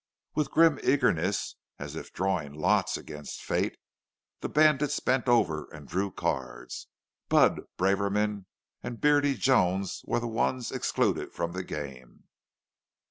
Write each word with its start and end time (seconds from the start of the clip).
With 0.33 0.49
grim 0.49 0.79
eagerness, 0.81 1.57
as 1.77 1.95
if 1.95 2.11
drawing 2.11 2.53
lots 2.55 2.97
against 2.97 3.43
fate, 3.43 3.77
the 4.39 4.49
bandits 4.49 4.99
bent 4.99 5.27
over 5.29 5.69
and 5.71 5.87
drew 5.87 6.09
cards. 6.09 6.87
Budd, 7.29 7.61
Braverman, 7.77 8.47
and 8.81 8.99
Beady 8.99 9.35
Jones 9.35 10.01
were 10.07 10.19
the 10.19 10.27
ones 10.27 10.71
excluded 10.71 11.33
from 11.33 11.51
the 11.51 11.63
game. 11.63 12.23